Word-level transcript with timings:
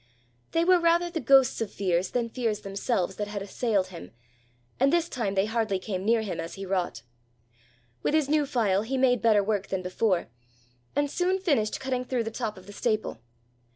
They 0.53 0.65
were 0.65 0.79
rather 0.79 1.11
the 1.11 1.19
ghosts 1.19 1.61
of 1.61 1.71
fears 1.71 2.09
than 2.09 2.29
fears 2.31 2.61
themselves 2.61 3.17
that 3.17 3.27
had 3.27 3.43
assailed 3.43 3.89
him, 3.89 4.13
and 4.79 4.91
this 4.91 5.07
time 5.07 5.35
they 5.35 5.45
hardly 5.45 5.77
came 5.77 6.03
near 6.03 6.23
him 6.23 6.39
as 6.39 6.55
he 6.55 6.65
wrought. 6.65 7.03
With 8.01 8.15
his 8.15 8.27
new 8.27 8.47
file 8.47 8.81
he 8.81 8.97
made 8.97 9.21
better 9.21 9.43
work 9.43 9.67
than 9.67 9.83
before, 9.83 10.29
and 10.95 11.07
soon 11.11 11.37
finished 11.37 11.79
cutting 11.79 12.03
through 12.03 12.23
the 12.23 12.31
top 12.31 12.57
of 12.57 12.65
the 12.65 12.73
staple. 12.73 13.21